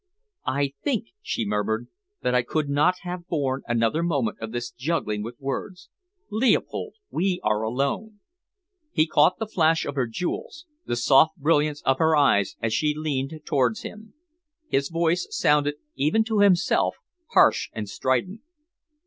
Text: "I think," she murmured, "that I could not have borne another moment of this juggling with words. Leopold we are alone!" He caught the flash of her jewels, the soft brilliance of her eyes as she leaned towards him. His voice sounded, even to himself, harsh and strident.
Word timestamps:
"I 0.47 0.73
think," 0.81 1.09
she 1.21 1.45
murmured, 1.45 1.87
"that 2.23 2.33
I 2.33 2.41
could 2.41 2.67
not 2.67 2.95
have 3.03 3.27
borne 3.27 3.61
another 3.67 4.01
moment 4.01 4.39
of 4.41 4.51
this 4.51 4.71
juggling 4.71 5.21
with 5.21 5.39
words. 5.39 5.91
Leopold 6.31 6.95
we 7.11 7.39
are 7.43 7.61
alone!" 7.61 8.19
He 8.91 9.05
caught 9.05 9.37
the 9.37 9.45
flash 9.45 9.85
of 9.85 9.93
her 9.93 10.07
jewels, 10.07 10.65
the 10.87 10.95
soft 10.95 11.37
brilliance 11.37 11.83
of 11.83 11.99
her 11.99 12.15
eyes 12.17 12.55
as 12.63 12.73
she 12.73 12.95
leaned 12.97 13.41
towards 13.45 13.83
him. 13.83 14.15
His 14.69 14.89
voice 14.89 15.27
sounded, 15.29 15.75
even 15.93 16.23
to 16.23 16.39
himself, 16.39 16.95
harsh 17.33 17.69
and 17.71 17.87
strident. 17.87 18.41